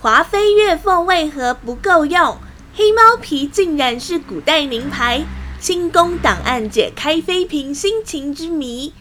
[0.00, 2.38] 华妃月凤为何不够用？
[2.76, 5.24] 黑猫皮竟然是古代名牌。
[5.58, 8.94] 清宫档案解开妃嫔心情之谜。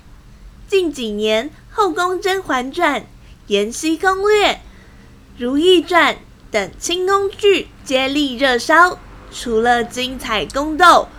[0.68, 3.02] 近几年，《后宫甄嬛传》
[3.46, 4.54] 《延禧攻略》
[5.38, 6.15] 《如懿传》
[6.50, 8.98] 等清宫剧接力热烧，
[9.32, 11.09] 除了精彩宫斗，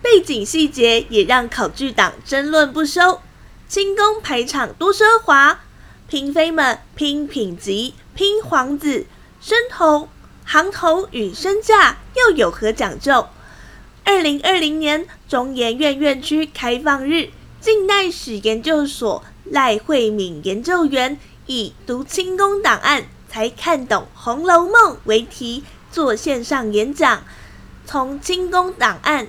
[0.00, 3.20] 背景细节也让考据党争论不休。
[3.68, 5.60] 清宫排场多奢华，
[6.08, 9.04] 嫔妃们拼品级、拼皇子。
[9.40, 10.08] 身头、
[10.44, 13.28] 行头与身价又有何讲究？
[14.04, 27.24] 二零二零年中研院院区开放日，近代史研究所赖慧敏研究员以“读清宫档案才看懂《红楼梦》”为题做线上演讲，
[27.84, 29.28] 从清宫档案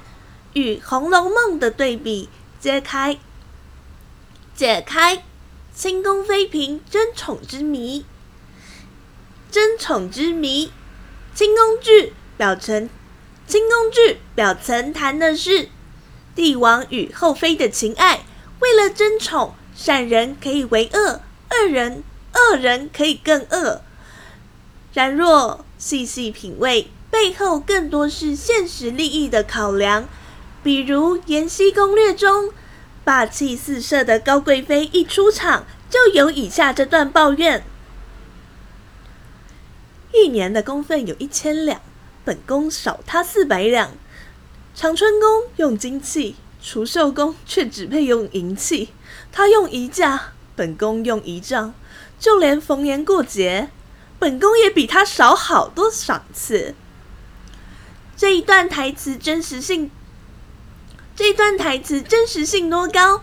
[0.54, 3.18] 与《红楼梦》的对比揭开
[4.56, 5.24] 解开
[5.76, 8.06] 清宫妃嫔争宠之谜。
[9.58, 10.72] 争宠之谜，
[11.34, 12.88] 清宫剧表层，
[13.48, 15.70] 清宫剧表层谈的是
[16.36, 18.24] 帝王与后妃的情爱。
[18.60, 22.04] 为了争宠，善人可以为恶，恶人
[22.36, 23.82] 恶人可以更恶。
[24.94, 30.08] 然若细细品味，背后更多是现实利益的考量。
[30.62, 32.52] 比如《延禧攻略》中，
[33.04, 37.64] 霸气四射的高贵妃一出场，就有以下这段抱怨。
[40.14, 41.82] 一年的宫分有一千两，
[42.24, 43.92] 本宫少他四百两。
[44.74, 48.90] 长春宫用金器，除寿宫却只配用银器。
[49.32, 51.74] 他用仪架，本宫用仪仗。
[52.20, 53.70] 就连逢年过节，
[54.18, 56.74] 本宫也比他少好多赏赐。
[58.16, 59.92] 这一段台词真实性，
[61.16, 63.22] 这一段台词真实性多高？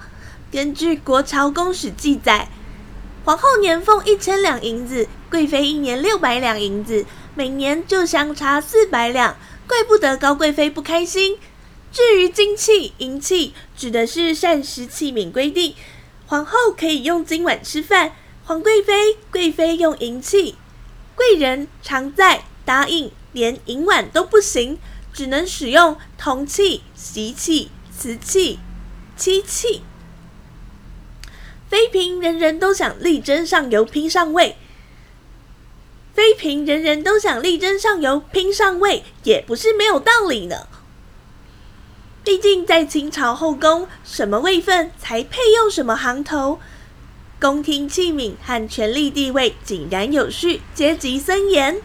[0.52, 2.48] 根据《国朝宫史》记载。
[3.24, 7.04] 皇后年俸一千两银子，贵妃一年六百两银子，
[7.34, 11.36] 每年就相差四百两，怪不得高贵妃不开心。
[11.90, 15.74] 至于金器、银器，指的是膳食器皿规定，
[16.26, 18.12] 皇后可以用金碗吃饭，
[18.44, 20.54] 皇贵妃、贵妃用银器，
[21.16, 24.78] 贵人常在答应连银碗都不行，
[25.12, 28.60] 只能使用铜器、锡器、瓷器、
[29.16, 29.82] 漆器。
[31.68, 34.56] 妃嫔人人都想力争上游拼上位，
[36.14, 40.68] 妃嫔人人都想力争上游拼上位，也不是没有道理呢。
[42.22, 46.60] 毕竟在清朝后宫，什么位分才配用什么行头，
[47.40, 51.82] 宫廷器皿和权力地位井然有序，阶级森严。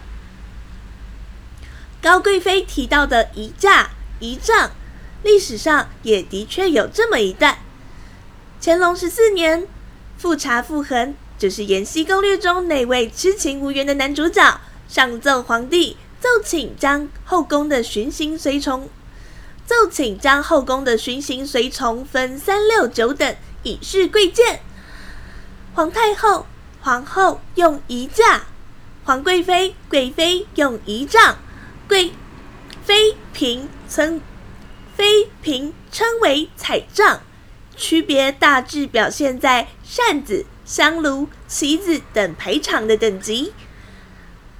[2.00, 4.70] 高贵妃提到的一架、一丈，
[5.22, 7.58] 历史上也的确有这么一段。
[8.62, 9.66] 乾隆十四年。
[10.16, 18.90] 富察傅恒就是《延禧攻略》中那位痴情无缘的男主角，上奏皇帝，奏请将后宫的巡行随从，
[19.64, 24.60] 奏请将后宫的巡行随从分三六九等，以示贵贱。
[25.72, 26.44] 皇太后、
[26.82, 28.42] 皇后用仪架，
[29.04, 31.38] 皇贵妃、贵妃用仪仗，
[31.88, 32.12] 贵
[32.84, 34.20] 妃嫔称
[34.94, 37.22] 妃嫔称为彩杖。
[37.78, 43.52] 区别大致表现在扇子、香炉、旗子等陪场的等级。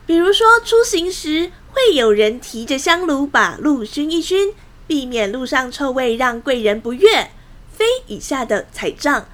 [0.07, 4.53] 比如说，出行时会有人提着香炉把路熏一熏，
[4.89, 7.31] 避免路上臭味让贵人不悦。
[7.71, 9.29] 妃以下的彩杖，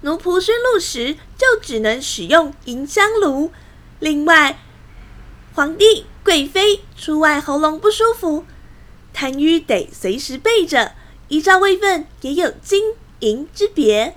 [0.00, 3.52] 奴仆熏路时就只能使用银香炉。
[4.00, 4.58] 另外，
[5.54, 8.44] 皇帝、贵妃出外喉咙不舒服，
[9.14, 10.94] 痰盂得随时备着。
[11.28, 14.16] 依照位分也有金银之别。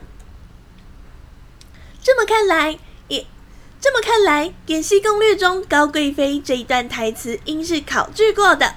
[2.03, 3.25] 这么看来，也
[3.79, 8.75] 这么看来，《延禧攻略》中高贵妃这一段台词应是考据过的。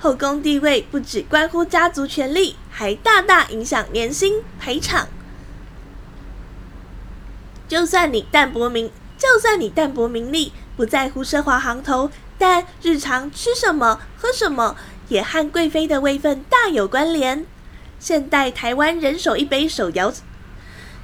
[0.00, 5.08] 后宫地位不只关乎家族权力，还大大影响年薪赔偿。
[7.68, 14.76] 就算你淡泊名，就算你淡泊名利，不在乎奢华行头，但日常吃什么、喝什么。
[15.08, 17.44] 也和贵妃的位分大有关联。
[17.98, 20.10] 现代台湾人手一杯手摇，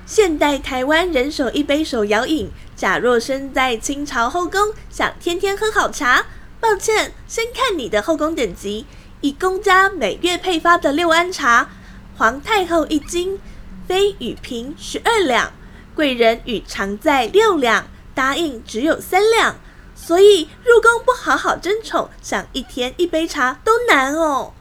[0.09, 2.51] 现代台湾人手一杯手摇饮。
[2.75, 6.25] 假若身在清朝后宫，想天天喝好茶，
[6.59, 8.87] 抱歉，先看你的后宫等级。
[9.21, 11.69] 以公家每月配发的六安茶，
[12.17, 13.39] 皇太后一斤，
[13.87, 15.53] 妃与嫔十二两，
[15.95, 19.57] 贵人与常在六两，答应只有三两。
[19.95, 24.55] 所以入宫不好好争宠，想一天一杯茶都难哦。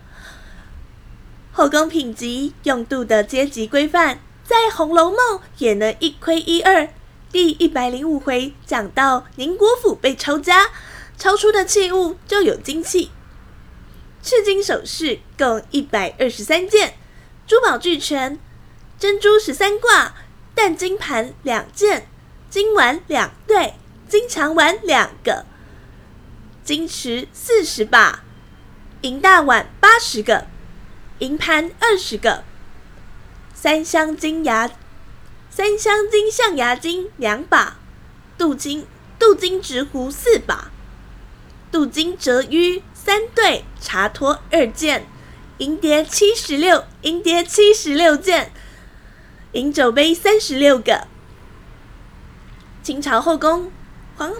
[1.54, 6.88] 后宫品级用度的阶级规范，在《红楼梦》也能一窥一二。
[7.34, 10.70] 第一百零五回讲到宁国府被抄家，
[11.18, 13.12] 抄出的器物就有金器。
[14.24, 16.94] 赤金首饰共一百二十三件，
[17.46, 18.40] 珠宝俱全，
[18.98, 20.16] 珍珠十三挂，
[20.56, 22.08] 淡金盘两件，
[22.50, 23.74] 金碗两对，
[24.08, 25.46] 金长碗两个，
[26.64, 28.24] 金池四十把，
[29.02, 30.48] 银大碗八十个，
[31.20, 32.46] 银盘二十个，
[33.60, 34.70] 三镶金牙，
[35.50, 37.80] 三镶金象牙金两把，
[38.38, 38.86] 镀金
[39.18, 40.70] 镀金直壶四把，
[41.72, 42.84] 镀金折盂。
[42.94, 45.08] 三对茶托二件，
[45.58, 48.52] 银碟七十六，银碟七十六件，
[49.54, 51.08] 银酒杯三十六个。
[52.84, 53.72] 清朝后宫，
[54.18, 54.34] 皇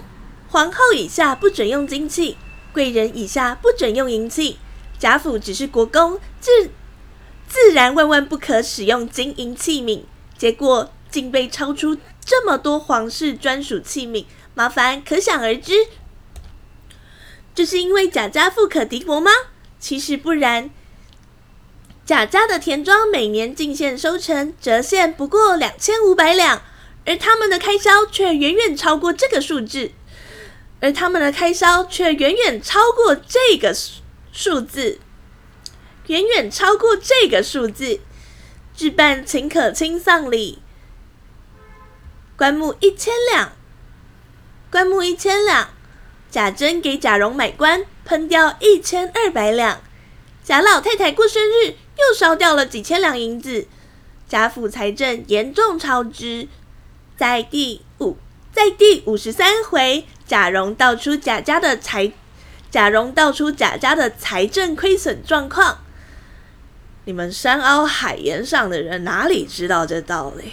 [0.48, 2.36] 皇后以下不准用金器，
[2.72, 4.58] 贵人以下不准用银器。
[4.96, 6.70] 贾府只是国公，自
[7.48, 10.02] 自然万万不可使用金银器皿。
[10.36, 14.24] 结果竟被抄出这么多皇室专属器皿，
[14.54, 15.86] 麻烦可想而知。
[17.54, 19.32] 这是因为贾家富可敌国吗？
[19.80, 20.70] 其实不然。
[22.06, 26.62] 贾家的田庄每年进献收成折现不过两千五百两，
[27.04, 29.90] 而他们的开销却远远超过这个数字，
[30.80, 33.76] 而他们的开销却远远超过这个
[34.32, 35.00] 数字，
[36.08, 38.00] 远远超过这个数字。
[38.76, 40.62] 置办秦可卿丧礼，
[42.36, 43.50] 棺木一千两，
[44.70, 45.70] 棺木一千两。
[46.30, 49.78] 贾珍给贾蓉买棺，喷掉一千二百两；
[50.44, 53.66] 贾老太太过生日，又烧掉了几千两银子。
[54.28, 56.46] 贾府财政严重超支。
[57.16, 58.16] 在第五，
[58.52, 62.12] 在第五十三回，贾蓉道出贾家的财，
[62.70, 65.78] 贾蓉道出贾家的财政亏损状况。
[67.08, 70.52] 你们山凹海盐上的人哪里知道这道理？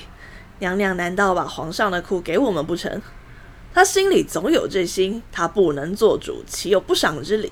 [0.60, 3.02] 娘娘难道把皇上的库给我们不成？
[3.74, 7.52] 他心里总有这心，他不能做主，岂有不赏之理？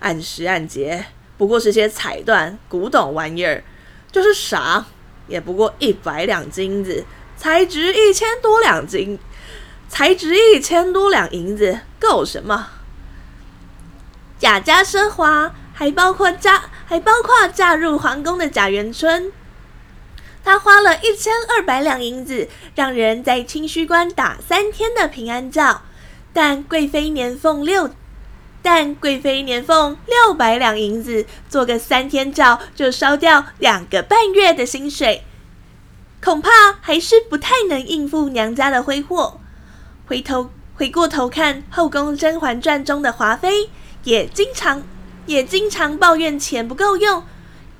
[0.00, 1.06] 按时按节，
[1.38, 3.64] 不过是些彩缎、古董玩意儿，
[4.12, 4.84] 就是赏，
[5.28, 7.06] 也不过一百两金子，
[7.38, 9.18] 才值一千多两金，
[9.88, 12.68] 才值一千多两银子，够什么？
[14.38, 19.30] 贾家奢华，还包括嫁，还包括嫁入皇宫的贾元春。
[20.42, 25.82] 他花了一千二百两银子，让人在清虚观打三天的平安醮，
[26.32, 27.90] 但贵妃年俸六，
[28.62, 35.24] 但贵妃年俸六百两银子，做个三天醮就烧掉两个半月的薪水，
[36.24, 36.50] 恐怕
[36.80, 39.38] 还是不太能应付娘家的挥霍。
[40.06, 43.68] 回头回过头看《后宫甄嬛传》中的华妃，
[44.04, 44.82] 也经常
[45.26, 47.24] 也经常抱怨钱不够用，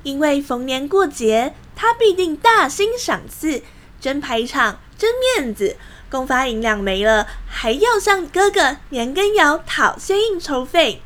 [0.02, 1.54] 因为逢年过节。
[1.78, 3.62] 他必定大兴赏赐，
[4.00, 5.76] 争排场，争面子，
[6.08, 11.02] 公发银两没了，还要向哥哥年羹尧讨些应酬费。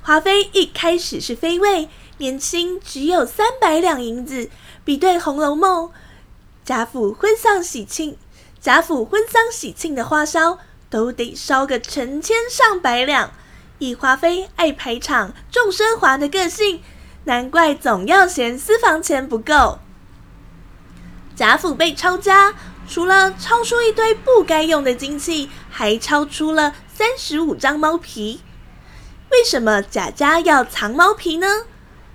[0.00, 4.48] 华妃一开始是妃位，年薪只有三百两银子，
[4.82, 5.88] 比对《红楼梦》，
[6.64, 8.16] 贾府婚丧喜庆，
[8.58, 13.30] 贾府婚丧喜庆的花销都得烧个成千上百两。
[13.82, 16.80] 以华妃爱排场、重奢华的个性。
[17.24, 19.78] 难怪总要嫌私房钱不够。
[21.34, 22.54] 贾府被抄家，
[22.88, 28.40] 除了抄出一堆不该用的金器，还抄出了三十五张猫皮。
[29.30, 31.46] 为什么贾家要藏猫皮呢？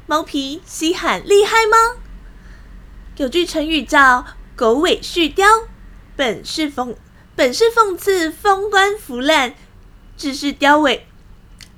[0.05, 2.01] 猫皮稀罕厉害吗？
[3.17, 4.25] 有句成语叫
[4.55, 5.63] “狗尾续貂”，
[6.15, 6.95] 本是讽
[7.35, 9.55] 本是讽刺封官腐烂，
[10.17, 11.06] 只是貂尾，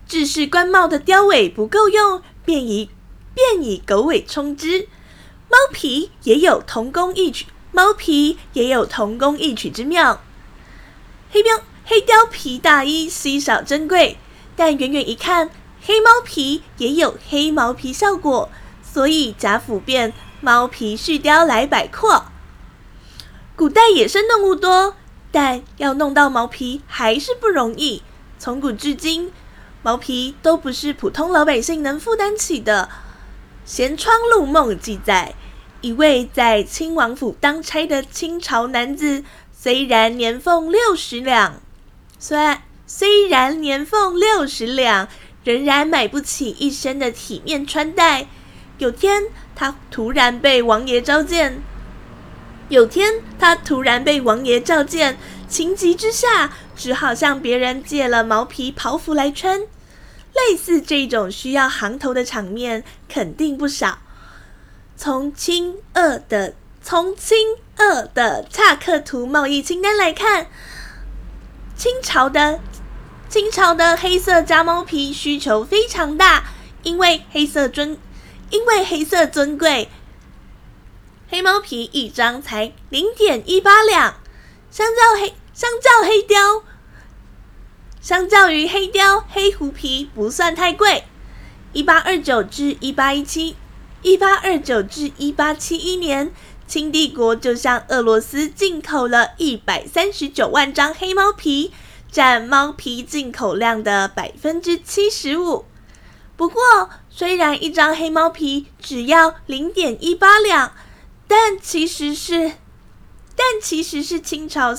[0.10, 2.89] 制式官帽的貂尾不够用，便以。
[3.36, 4.88] 便以狗尾充之，
[5.48, 10.20] 猫皮也有同工异曲，猫皮也有同工异曲之妙。
[11.32, 14.18] 黑貂黑貂皮大衣稀少珍贵，
[14.56, 15.51] 但远远一看，
[15.82, 18.50] 黑猫皮也有黑毛皮效果，
[18.82, 20.12] 所以贾府便
[20.42, 22.25] 猫皮续貂来摆阔。
[23.56, 24.96] 古代野生动物多，
[25.32, 28.01] 但要弄到毛皮还是不容易。
[28.38, 29.32] 从古至今，
[29.82, 32.90] 毛皮都不是普通老百姓能负担起的。
[33.72, 35.34] 《闲窗录梦》记载，
[35.82, 41.62] 一位在亲王府当差的清朝男子，虽然年俸六十两，
[42.18, 45.08] 虽虽然年俸六十两，
[45.44, 48.28] 仍然买不起一身的体面穿戴。
[48.80, 49.24] 有天，
[49.56, 51.62] 他突然被王爷召见。
[52.70, 55.18] 有天，他突然被王爷召见，
[55.50, 59.62] 情急之下，只好向别人借了毛皮袍服来穿。
[60.34, 63.98] 类似这种需要行头的场面肯定不少。
[64.96, 70.48] 从清二的从清俄的恰克图贸易清单来看，
[71.75, 72.60] 清朝的
[73.27, 76.44] 清朝的黑色家猫皮需求非常大，
[76.84, 77.98] 因为黑色尊，
[78.50, 79.89] 因为黑色尊贵，
[81.29, 84.15] 黑猫皮一张才零点一八两，
[84.72, 86.64] 相较黑相较黑貂，
[88.00, 91.04] 相较于黑貂，黑狐皮不算太贵。
[91.74, 93.56] 一八二九至一八一七，
[94.02, 96.32] 一八二九至一八七一年。
[96.68, 101.74] 清帝国就向俄罗斯进口了一百三十九万张黑猫皮，
[102.12, 105.66] 占猫皮进口量的百分之七十五。
[106.38, 106.62] 不过，
[107.10, 110.74] 虽然一张黑猫皮只要零点一八两，
[111.28, 112.52] 但其实是，
[113.39, 114.75] 但其实是清朝，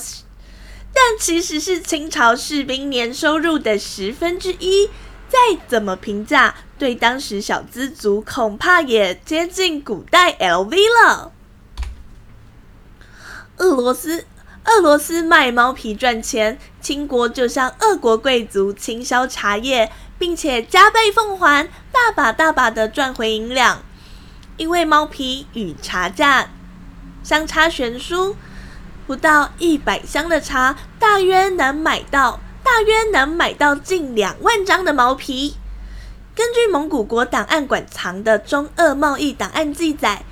[0.93, 4.87] 但其实是清朝士兵年收入的十分之一。
[5.27, 11.31] 再怎么评价，对当时小资族恐怕也接近古代 LV 了。
[13.57, 14.25] 俄罗斯，
[14.65, 23.81] 俄罗斯卖猫皮赚钱，清国就向俄国贵族倾销茶叶，并且加倍奉还，大把大把的赚回银两。
[24.57, 26.51] 因为猫皮与茶价
[27.23, 28.35] 相差悬殊，
[29.11, 35.57] 不到一百箱的茶，大约能买到大约能买到近两万张的毛皮。
[36.33, 40.23] 根据蒙古国档案馆藏的中俄贸易档案记载。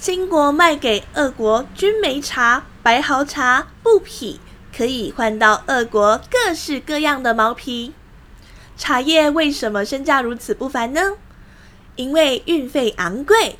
[0.00, 4.40] 清国卖给俄国军煤茶、白毫茶、布匹，
[4.74, 7.92] 可以换到俄国各式各样的毛皮。
[8.78, 11.12] 茶叶为什么身价如此不凡呢？
[11.96, 13.58] 因为运费昂贵。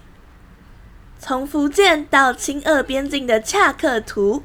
[1.18, 4.42] 从福建到清俄边境的恰克图，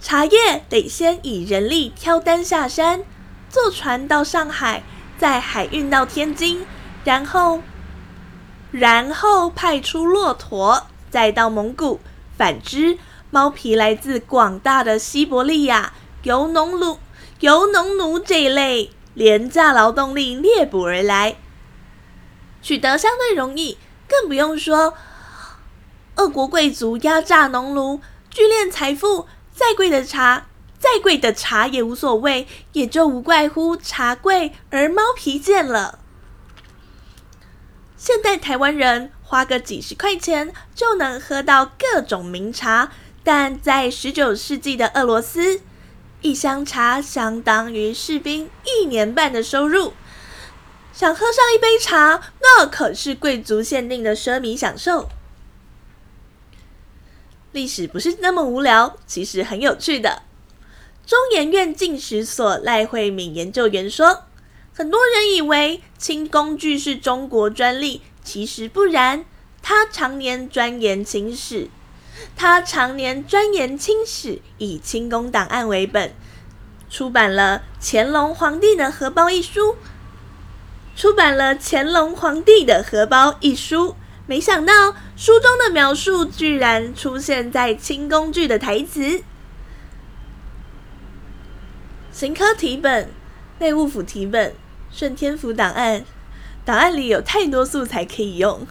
[0.00, 3.04] 茶叶得先以人力挑担下山，
[3.48, 4.82] 坐船到上海，
[5.18, 6.66] 再海运到天津，
[7.04, 7.62] 然后。
[8.72, 11.98] 然后派出骆驼，再到蒙古。
[12.38, 12.98] 反之，
[13.30, 15.92] 猫皮来自广大的西伯利亚，
[16.22, 16.98] 由农奴、
[17.40, 21.36] 由农奴这一类廉价劳动力猎捕而来，
[22.62, 23.76] 取得相对容易。
[24.08, 24.94] 更不用说，
[26.14, 29.26] 俄国贵族压榨农奴，聚敛财富，
[29.60, 30.46] 再贵的茶，
[30.78, 35.98] 再贵的茶也无所谓，也就无怪乎茶贵而猫皮贱了。
[37.94, 42.90] 现在台湾人花个几十块钱就能喝到各种名茶，
[43.22, 45.60] 但在十九世纪的俄罗斯，
[46.22, 49.92] 一箱茶相当于士兵一年半的收入。
[50.94, 55.10] 想喝上一杯茶，那可是贵族限定的奢靡享受。
[57.52, 60.22] 历史不是那么无聊，其实很有趣的。
[61.06, 64.24] 中研院进史所赖慧敏研究员说。
[64.72, 69.26] 很多人以为清宫剧是中国专利，其实不然。
[69.60, 71.68] 他常年钻研清史，
[72.34, 76.14] 他常年钻研清史，以清宫档案为本，
[76.88, 79.76] 出版了《乾隆皇帝的荷包》一书。
[80.96, 83.96] 出版了《乾隆皇帝的荷包》一书，
[84.30, 89.24] 没想到书中的描述居然出现在清宫剧的台词。
[92.12, 93.10] 行科题本。
[93.58, 94.54] 内务府题本、
[94.92, 96.04] 顺天府档案，
[96.64, 98.64] 档案里有太多素材可以用。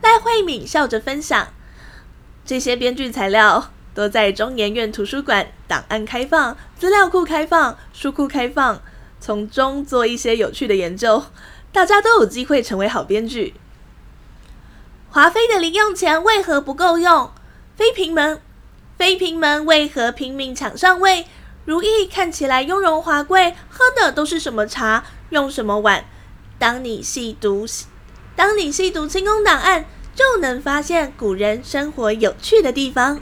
[0.00, 1.48] 赖慧敏笑着分享，
[2.46, 8.80] 这些编剧材料都在中研院图书馆档案开放、资料库开放、书库开放，
[9.20, 11.26] 从中做一些有趣的研究，
[11.70, 13.52] 大家都有机会成为好编剧。
[15.16, 17.30] 华妃的零用钱为何不够用？
[17.74, 18.38] 妃嫔们，
[18.98, 21.24] 妃嫔们为何拼命抢上位？
[21.64, 26.04] 如意看起来雍容华贵，喝的都是什么茶，用什么碗？
[26.58, 27.64] 当你细读，
[28.36, 33.18] 当你细读清宫档案，就能发现古人生活有趣的地方。